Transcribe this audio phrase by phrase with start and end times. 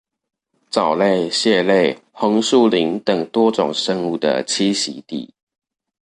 [0.71, 5.35] 藻類、蟹類、紅樹林等多種生物的棲息地